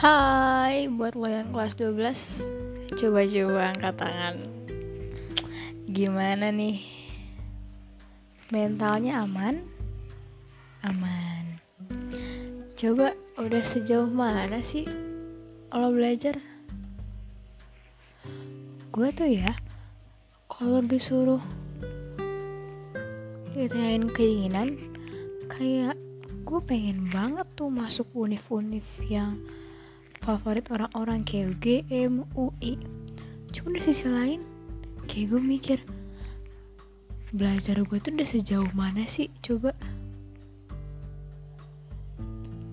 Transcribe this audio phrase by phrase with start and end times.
[0.00, 4.36] Hai buat lo yang kelas 12 Coba-coba angkat tangan
[5.92, 6.80] Gimana nih
[8.48, 9.60] Mentalnya aman?
[10.88, 11.60] Aman
[12.80, 14.88] Coba udah sejauh mana sih
[15.68, 16.40] Lo belajar?
[18.96, 19.52] Gue tuh ya
[20.48, 21.44] Kalau disuruh
[23.52, 24.80] Ditanyain keinginan
[25.44, 26.00] Kayak
[26.48, 29.36] gue pengen banget tuh masuk univ-univ yang
[30.20, 32.76] favorit orang-orang kayak UGM, UI
[33.50, 34.40] cuma di sisi lain
[35.10, 35.78] kayak gue mikir
[37.34, 39.74] belajar gue tuh udah sejauh mana sih coba?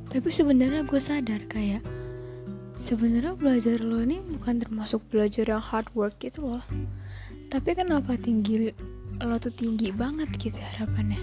[0.07, 1.81] Tapi sebenarnya gue sadar kayak
[2.81, 6.65] sebenarnya belajar lo ini bukan termasuk belajar yang hard work gitu loh.
[7.47, 8.73] Tapi kenapa tinggi
[9.21, 11.21] lo tuh tinggi banget gitu harapannya?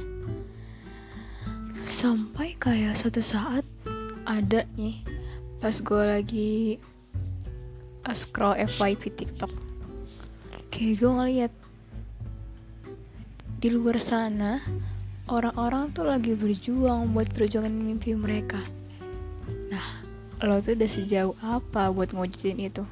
[1.91, 3.67] Sampai kayak suatu saat
[4.25, 5.14] ada nih
[5.65, 6.77] pas gue lagi
[8.13, 9.49] scroll FYP TikTok.
[10.69, 11.53] Kayak gue ngeliat
[13.65, 14.61] di luar sana
[15.25, 18.61] orang-orang tuh lagi berjuang buat perjuangan mimpi mereka.
[19.73, 20.05] Nah
[20.45, 22.85] lo tuh udah sejauh apa buat ngewujudin itu?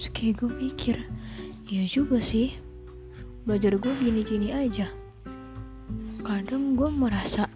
[0.00, 0.96] Terus kayak gue mikir
[1.68, 2.56] iya juga sih.
[3.44, 4.88] Belajar gue gini-gini aja.
[6.24, 7.52] Kadang gue merasa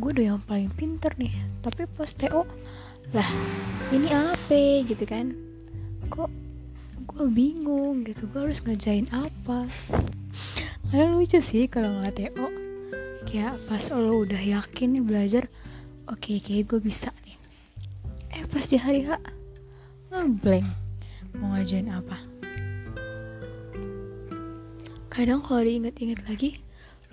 [0.00, 1.36] gue udah yang paling pinter nih.
[1.60, 2.48] Tapi pas TO
[3.12, 3.28] lah
[3.92, 5.36] ini apa gitu kan?
[6.08, 6.30] Kok
[7.04, 9.68] gue bingung gitu gue harus ngerjain apa?
[10.88, 12.46] Karena lucu sih kalau ngeliat TO
[13.28, 15.44] kayak pas lo udah yakin nih belajar
[16.06, 17.36] oke okay, kayak gue bisa nih.
[18.30, 19.18] Eh pas di hari H
[20.14, 20.66] blank
[21.36, 22.16] mau ngajain apa?
[25.10, 26.62] Kadang kalau diinget-inget lagi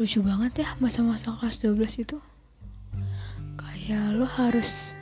[0.02, 2.18] lucu banget ya masa-masa kelas 12 itu.
[3.58, 4.98] Kayak lo harus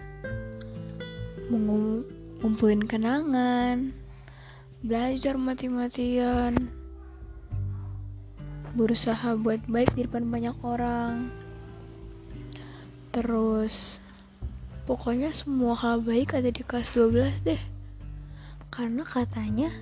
[1.49, 3.89] ngumpulin kenangan
[4.85, 6.53] belajar mati-matian
[8.77, 11.33] berusaha buat baik di depan banyak orang.
[13.09, 13.97] Terus
[14.85, 17.61] pokoknya semua hal baik ada di kelas 12 deh.
[18.69, 19.73] Karena katanya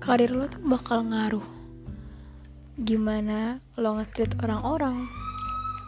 [0.00, 1.44] karir lo tuh bakal ngaruh.
[2.80, 5.04] Gimana lo nge orang-orang?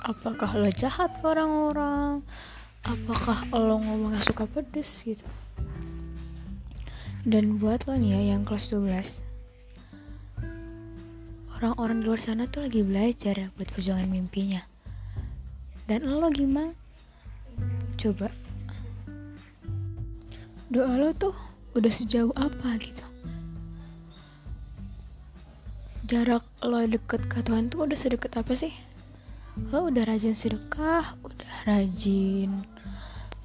[0.04, 2.20] Apakah lo jahat ke orang-orang
[2.86, 5.26] apakah lo ngomongnya suka pedes gitu?
[7.26, 9.26] Dan buat lo nih ya yang kelas 12
[11.56, 14.60] orang-orang di luar sana tuh lagi belajar buat perjuangan mimpinya.
[15.88, 16.76] Dan lo gimana
[17.96, 18.28] coba.
[20.68, 21.32] Doa lo tuh
[21.72, 23.02] udah sejauh apa gitu?
[26.06, 28.70] Jarak lo deket ke Tuhan tuh udah sedekat apa sih?
[29.72, 32.75] Lo udah rajin sedekah udah rajin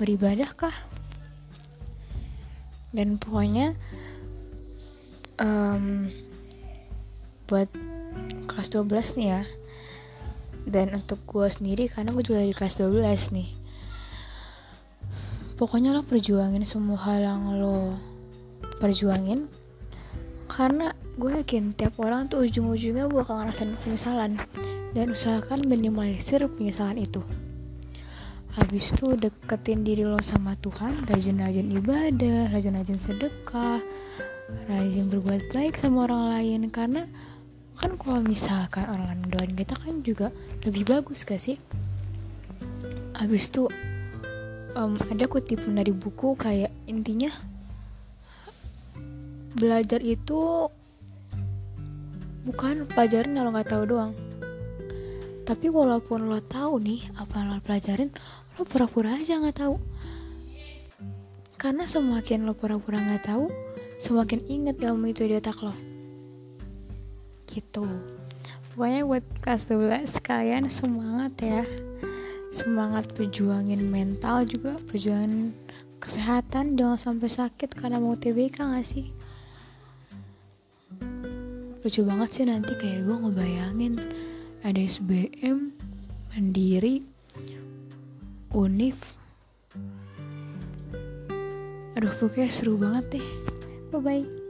[0.01, 0.73] beribadah kah?
[2.89, 3.77] Dan pokoknya
[5.37, 6.09] um,
[7.45, 7.69] buat
[8.49, 9.43] kelas 12 nih ya.
[10.65, 13.49] Dan untuk gue sendiri karena gue juga di kelas 12 nih.
[15.61, 17.93] Pokoknya lo perjuangin semua hal yang lo
[18.81, 19.45] perjuangin.
[20.49, 20.89] Karena
[21.21, 24.41] gue yakin tiap orang tuh ujung-ujungnya bakal ngerasain penyesalan.
[24.91, 27.23] Dan usahakan minimalisir penyesalan itu
[28.51, 33.79] habis itu deketin diri lo sama Tuhan rajin-rajin ibadah rajin-rajin sedekah
[34.67, 36.61] rajin berbuat baik sama orang lain.
[36.67, 37.07] Karena
[37.79, 40.27] kan kalau misalkan orang doain kita kan juga
[40.67, 41.57] lebih bagus gak sih?
[43.15, 43.69] Habis itu
[44.75, 47.29] um, ada kutipan dari buku kayak intinya
[49.51, 50.71] belajar itu
[52.47, 54.13] bukan pelajaran yang lo nggak tahu doang.
[55.45, 58.09] Tapi walaupun lo tahu nih apa yang lo pelajarin
[58.57, 59.75] lo pura-pura aja nggak tahu.
[61.55, 63.45] Karena semakin lo pura-pura nggak tahu
[64.01, 65.77] semakin inget ilmu itu di otak lo.
[67.45, 67.85] Gitu.
[68.73, 71.63] Pokoknya buat kelas 12 kalian semangat ya.
[72.49, 75.53] Semangat perjuangin mental juga perjuangan
[76.01, 76.73] kesehatan.
[76.73, 79.13] Jangan sampai sakit karena mau TBK gak sih?
[81.81, 83.93] Lucu banget sih nanti kayak gue ngebayangin
[84.61, 85.73] ada SBM
[86.33, 87.10] mandiri
[88.51, 88.99] Unif.
[91.95, 93.27] Aduh pokoknya seru banget deh.
[93.91, 94.40] Bye bye